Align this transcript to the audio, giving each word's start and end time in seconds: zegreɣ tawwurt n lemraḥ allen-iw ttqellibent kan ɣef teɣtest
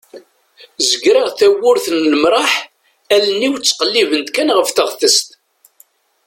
zegreɣ 0.89 1.27
tawwurt 1.39 1.85
n 1.95 1.99
lemraḥ 2.11 2.51
allen-iw 3.15 3.55
ttqellibent 3.57 4.29
kan 4.35 4.49
ɣef 4.57 4.69
teɣtest 4.71 5.27